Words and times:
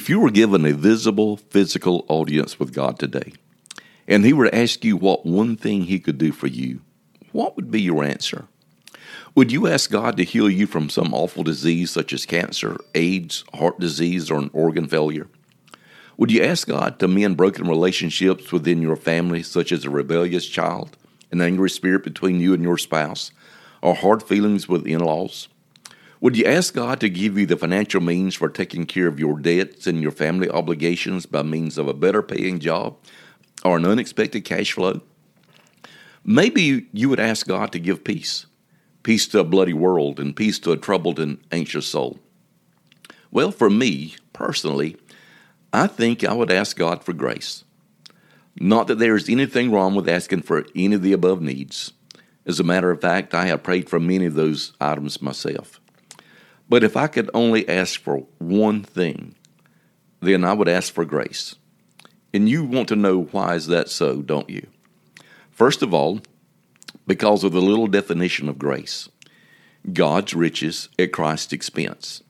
If 0.00 0.08
you 0.08 0.18
were 0.18 0.30
given 0.30 0.64
a 0.64 0.72
visible, 0.72 1.36
physical 1.36 2.06
audience 2.08 2.58
with 2.58 2.72
God 2.72 2.98
today, 2.98 3.34
and 4.08 4.24
He 4.24 4.32
were 4.32 4.48
to 4.48 4.56
ask 4.56 4.82
you 4.82 4.96
what 4.96 5.26
one 5.26 5.56
thing 5.56 5.82
He 5.82 6.00
could 6.00 6.16
do 6.16 6.32
for 6.32 6.46
you, 6.46 6.80
what 7.32 7.54
would 7.54 7.70
be 7.70 7.82
your 7.82 8.02
answer? 8.02 8.46
Would 9.34 9.52
you 9.52 9.66
ask 9.66 9.90
God 9.90 10.16
to 10.16 10.24
heal 10.24 10.48
you 10.48 10.66
from 10.66 10.88
some 10.88 11.12
awful 11.12 11.42
disease 11.42 11.90
such 11.90 12.14
as 12.14 12.24
cancer, 12.24 12.78
AIDS, 12.94 13.44
heart 13.52 13.78
disease, 13.78 14.30
or 14.30 14.38
an 14.38 14.48
organ 14.54 14.88
failure? 14.88 15.28
Would 16.16 16.32
you 16.32 16.44
ask 16.44 16.66
God 16.66 16.98
to 16.98 17.06
mend 17.06 17.36
broken 17.36 17.68
relationships 17.68 18.50
within 18.52 18.80
your 18.80 18.96
family, 18.96 19.42
such 19.42 19.70
as 19.70 19.84
a 19.84 19.90
rebellious 19.90 20.46
child, 20.46 20.96
an 21.30 21.42
angry 21.42 21.68
spirit 21.68 22.04
between 22.04 22.40
you 22.40 22.54
and 22.54 22.62
your 22.62 22.78
spouse, 22.78 23.32
or 23.82 23.94
hard 23.94 24.22
feelings 24.22 24.66
with 24.66 24.86
in 24.86 25.00
laws? 25.00 25.48
Would 26.20 26.36
you 26.36 26.44
ask 26.44 26.74
God 26.74 27.00
to 27.00 27.08
give 27.08 27.38
you 27.38 27.46
the 27.46 27.56
financial 27.56 28.02
means 28.02 28.34
for 28.34 28.50
taking 28.50 28.84
care 28.84 29.06
of 29.06 29.18
your 29.18 29.38
debts 29.38 29.86
and 29.86 30.02
your 30.02 30.10
family 30.10 30.50
obligations 30.50 31.24
by 31.24 31.42
means 31.42 31.78
of 31.78 31.88
a 31.88 31.94
better 31.94 32.22
paying 32.22 32.58
job 32.58 32.98
or 33.64 33.78
an 33.78 33.86
unexpected 33.86 34.44
cash 34.44 34.72
flow? 34.72 35.00
Maybe 36.22 36.88
you 36.92 37.08
would 37.08 37.20
ask 37.20 37.46
God 37.46 37.72
to 37.72 37.78
give 37.78 38.04
peace 38.04 38.46
peace 39.02 39.26
to 39.28 39.38
a 39.40 39.44
bloody 39.44 39.72
world 39.72 40.20
and 40.20 40.36
peace 40.36 40.58
to 40.58 40.72
a 40.72 40.76
troubled 40.76 41.18
and 41.18 41.38
anxious 41.50 41.86
soul. 41.86 42.18
Well, 43.30 43.50
for 43.50 43.70
me, 43.70 44.16
personally, 44.34 44.96
I 45.72 45.86
think 45.86 46.22
I 46.22 46.34
would 46.34 46.50
ask 46.50 46.76
God 46.76 47.02
for 47.02 47.14
grace. 47.14 47.64
Not 48.56 48.88
that 48.88 48.98
there 48.98 49.16
is 49.16 49.30
anything 49.30 49.70
wrong 49.70 49.94
with 49.94 50.08
asking 50.08 50.42
for 50.42 50.66
any 50.74 50.94
of 50.94 51.02
the 51.02 51.14
above 51.14 51.40
needs. 51.40 51.92
As 52.44 52.60
a 52.60 52.64
matter 52.64 52.90
of 52.90 53.00
fact, 53.00 53.34
I 53.34 53.46
have 53.46 53.62
prayed 53.62 53.88
for 53.88 53.98
many 53.98 54.26
of 54.26 54.34
those 54.34 54.72
items 54.80 55.22
myself. 55.22 55.80
But 56.70 56.82
if 56.82 56.96
I 56.96 57.08
could 57.08 57.28
only 57.34 57.68
ask 57.68 58.00
for 58.00 58.24
one 58.38 58.82
thing, 58.82 59.34
then 60.20 60.44
I 60.44 60.54
would 60.54 60.68
ask 60.68 60.94
for 60.94 61.04
grace. 61.04 61.56
And 62.32 62.48
you 62.48 62.64
want 62.64 62.88
to 62.88 62.96
know 62.96 63.24
why 63.24 63.56
is 63.56 63.66
that 63.66 63.90
so, 63.90 64.22
don't 64.22 64.48
you? 64.48 64.68
First 65.50 65.82
of 65.82 65.92
all, 65.92 66.20
because 67.06 67.42
of 67.42 67.52
the 67.52 67.60
little 67.60 67.88
definition 67.88 68.48
of 68.48 68.58
grace. 68.58 69.08
God's 69.92 70.32
riches 70.32 70.88
at 70.98 71.12
Christ's 71.12 71.52
expense. 71.52 72.22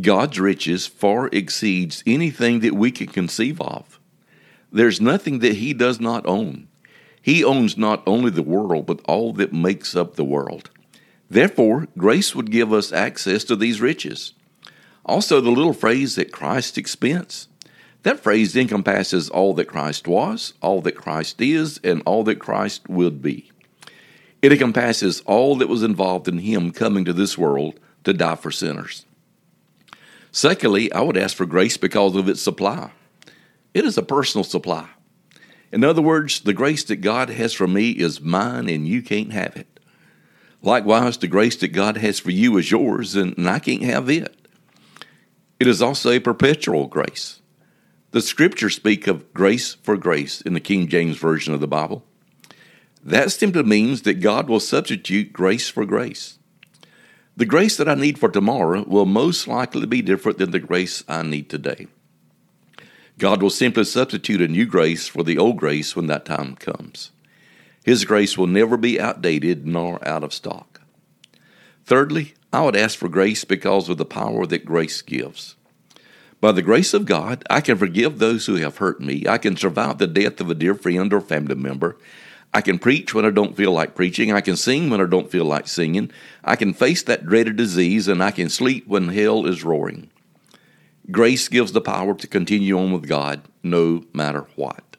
God's 0.00 0.38
riches 0.38 0.86
far 0.86 1.28
exceeds 1.32 2.04
anything 2.06 2.60
that 2.60 2.74
we 2.74 2.92
can 2.92 3.08
conceive 3.08 3.60
of. 3.60 3.98
There's 4.70 5.00
nothing 5.00 5.40
that 5.40 5.56
He 5.56 5.72
does 5.72 5.98
not 5.98 6.26
own. 6.26 6.68
He 7.20 7.42
owns 7.42 7.76
not 7.76 8.02
only 8.06 8.30
the 8.30 8.42
world, 8.42 8.86
but 8.86 9.00
all 9.08 9.32
that 9.34 9.52
makes 9.52 9.96
up 9.96 10.14
the 10.14 10.24
world. 10.24 10.70
Therefore, 11.30 11.88
grace 11.96 12.34
would 12.34 12.50
give 12.50 12.72
us 12.72 12.92
access 12.92 13.44
to 13.44 13.56
these 13.56 13.80
riches. 13.80 14.32
Also, 15.04 15.40
the 15.40 15.50
little 15.50 15.72
phrase 15.72 16.18
at 16.18 16.32
Christ's 16.32 16.78
expense. 16.78 17.48
That 18.02 18.20
phrase 18.20 18.56
encompasses 18.56 19.28
all 19.28 19.54
that 19.54 19.66
Christ 19.66 20.06
was, 20.06 20.54
all 20.62 20.80
that 20.82 20.96
Christ 20.96 21.40
is, 21.40 21.80
and 21.82 22.02
all 22.06 22.24
that 22.24 22.38
Christ 22.38 22.88
would 22.88 23.20
be. 23.20 23.50
It 24.40 24.52
encompasses 24.52 25.20
all 25.22 25.56
that 25.56 25.68
was 25.68 25.82
involved 25.82 26.28
in 26.28 26.38
Him 26.38 26.70
coming 26.70 27.04
to 27.04 27.12
this 27.12 27.36
world 27.36 27.80
to 28.04 28.12
die 28.12 28.36
for 28.36 28.50
sinners. 28.50 29.04
Secondly, 30.30 30.92
I 30.92 31.00
would 31.00 31.16
ask 31.16 31.36
for 31.36 31.46
grace 31.46 31.76
because 31.76 32.14
of 32.14 32.28
its 32.28 32.40
supply. 32.40 32.92
It 33.74 33.84
is 33.84 33.98
a 33.98 34.02
personal 34.02 34.44
supply. 34.44 34.88
In 35.72 35.84
other 35.84 36.02
words, 36.02 36.40
the 36.40 36.52
grace 36.52 36.84
that 36.84 36.96
God 36.96 37.28
has 37.30 37.52
for 37.52 37.66
me 37.66 37.90
is 37.90 38.20
mine 38.20 38.68
and 38.68 38.86
you 38.86 39.02
can't 39.02 39.32
have 39.32 39.56
it. 39.56 39.77
Likewise, 40.62 41.18
the 41.18 41.28
grace 41.28 41.56
that 41.56 41.68
God 41.68 41.98
has 41.98 42.18
for 42.18 42.30
you 42.30 42.56
is 42.56 42.70
yours, 42.70 43.14
and 43.14 43.48
I 43.48 43.58
can't 43.58 43.82
have 43.82 44.10
it. 44.10 44.34
It 45.60 45.66
is 45.66 45.82
also 45.82 46.10
a 46.10 46.20
perpetual 46.20 46.86
grace. 46.86 47.40
The 48.10 48.20
scriptures 48.20 48.76
speak 48.76 49.06
of 49.06 49.32
grace 49.34 49.74
for 49.74 49.96
grace 49.96 50.40
in 50.40 50.54
the 50.54 50.60
King 50.60 50.88
James 50.88 51.16
Version 51.16 51.54
of 51.54 51.60
the 51.60 51.68
Bible. 51.68 52.04
That 53.04 53.30
simply 53.32 53.62
means 53.62 54.02
that 54.02 54.14
God 54.14 54.48
will 54.48 54.60
substitute 54.60 55.32
grace 55.32 55.68
for 55.68 55.84
grace. 55.84 56.38
The 57.36 57.46
grace 57.46 57.76
that 57.76 57.88
I 57.88 57.94
need 57.94 58.18
for 58.18 58.28
tomorrow 58.28 58.82
will 58.82 59.06
most 59.06 59.46
likely 59.46 59.86
be 59.86 60.02
different 60.02 60.38
than 60.38 60.50
the 60.50 60.58
grace 60.58 61.04
I 61.06 61.22
need 61.22 61.48
today. 61.48 61.86
God 63.18 63.42
will 63.42 63.50
simply 63.50 63.84
substitute 63.84 64.40
a 64.40 64.48
new 64.48 64.66
grace 64.66 65.06
for 65.06 65.22
the 65.22 65.38
old 65.38 65.56
grace 65.56 65.94
when 65.94 66.06
that 66.06 66.24
time 66.24 66.56
comes. 66.56 67.10
His 67.84 68.04
grace 68.04 68.36
will 68.36 68.46
never 68.46 68.76
be 68.76 69.00
outdated 69.00 69.66
nor 69.66 70.06
out 70.06 70.24
of 70.24 70.34
stock. 70.34 70.80
Thirdly, 71.84 72.34
I 72.52 72.62
would 72.62 72.76
ask 72.76 72.98
for 72.98 73.08
grace 73.08 73.44
because 73.44 73.88
of 73.88 73.96
the 73.96 74.04
power 74.04 74.46
that 74.46 74.64
grace 74.64 75.00
gives. 75.02 75.56
By 76.40 76.52
the 76.52 76.62
grace 76.62 76.94
of 76.94 77.04
God, 77.04 77.44
I 77.50 77.60
can 77.60 77.76
forgive 77.76 78.18
those 78.18 78.46
who 78.46 78.56
have 78.56 78.76
hurt 78.76 79.00
me. 79.00 79.26
I 79.26 79.38
can 79.38 79.56
survive 79.56 79.98
the 79.98 80.06
death 80.06 80.40
of 80.40 80.50
a 80.50 80.54
dear 80.54 80.74
friend 80.74 81.12
or 81.12 81.20
family 81.20 81.56
member. 81.56 81.96
I 82.54 82.60
can 82.60 82.78
preach 82.78 83.12
when 83.12 83.24
I 83.24 83.30
don't 83.30 83.56
feel 83.56 83.72
like 83.72 83.94
preaching. 83.94 84.32
I 84.32 84.40
can 84.40 84.56
sing 84.56 84.88
when 84.88 85.00
I 85.00 85.06
don't 85.06 85.30
feel 85.30 85.44
like 85.44 85.66
singing. 85.66 86.10
I 86.44 86.56
can 86.56 86.72
face 86.72 87.02
that 87.02 87.26
dreaded 87.26 87.56
disease, 87.56 88.08
and 88.08 88.22
I 88.22 88.30
can 88.30 88.48
sleep 88.48 88.86
when 88.86 89.08
hell 89.08 89.46
is 89.46 89.64
roaring. 89.64 90.10
Grace 91.10 91.48
gives 91.48 91.72
the 91.72 91.80
power 91.80 92.14
to 92.14 92.26
continue 92.26 92.78
on 92.78 92.92
with 92.92 93.08
God 93.08 93.42
no 93.62 94.04
matter 94.12 94.46
what. 94.56 94.96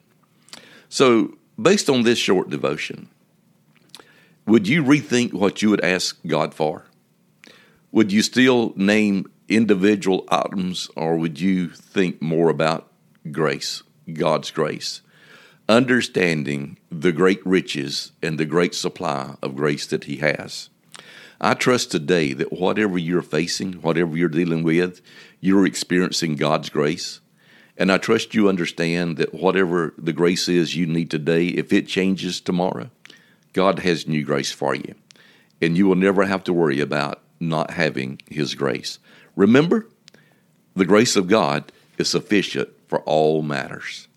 So, 0.88 1.38
Based 1.60 1.90
on 1.90 2.04
this 2.04 2.18
short 2.18 2.48
devotion, 2.48 3.08
would 4.46 4.66
you 4.66 4.82
rethink 4.82 5.34
what 5.34 5.60
you 5.60 5.68
would 5.70 5.84
ask 5.84 6.18
God 6.26 6.54
for? 6.54 6.86
Would 7.92 8.12
you 8.12 8.22
still 8.22 8.72
name 8.76 9.30
individual 9.48 10.24
items 10.30 10.88
or 10.96 11.16
would 11.16 11.40
you 11.40 11.68
think 11.68 12.22
more 12.22 12.48
about 12.48 12.90
grace, 13.30 13.82
God's 14.12 14.50
grace? 14.50 15.02
Understanding 15.68 16.78
the 16.90 17.12
great 17.12 17.44
riches 17.44 18.12
and 18.22 18.38
the 18.38 18.46
great 18.46 18.74
supply 18.74 19.34
of 19.42 19.56
grace 19.56 19.86
that 19.88 20.04
He 20.04 20.16
has. 20.16 20.70
I 21.40 21.54
trust 21.54 21.90
today 21.90 22.32
that 22.32 22.52
whatever 22.52 22.96
you're 22.96 23.22
facing, 23.22 23.74
whatever 23.74 24.16
you're 24.16 24.28
dealing 24.28 24.62
with, 24.62 25.02
you're 25.40 25.66
experiencing 25.66 26.36
God's 26.36 26.70
grace. 26.70 27.20
And 27.80 27.90
I 27.90 27.96
trust 27.96 28.34
you 28.34 28.50
understand 28.50 29.16
that 29.16 29.32
whatever 29.32 29.94
the 29.96 30.12
grace 30.12 30.50
is 30.50 30.76
you 30.76 30.84
need 30.84 31.10
today, 31.10 31.46
if 31.46 31.72
it 31.72 31.88
changes 31.88 32.38
tomorrow, 32.38 32.90
God 33.54 33.78
has 33.78 34.06
new 34.06 34.22
grace 34.22 34.52
for 34.52 34.74
you. 34.74 34.94
And 35.62 35.78
you 35.78 35.86
will 35.86 35.96
never 35.96 36.26
have 36.26 36.44
to 36.44 36.52
worry 36.52 36.78
about 36.80 37.22
not 37.40 37.70
having 37.70 38.20
His 38.28 38.54
grace. 38.54 38.98
Remember, 39.34 39.86
the 40.76 40.84
grace 40.84 41.16
of 41.16 41.26
God 41.26 41.72
is 41.96 42.10
sufficient 42.10 42.68
for 42.86 43.00
all 43.00 43.40
matters. 43.40 44.08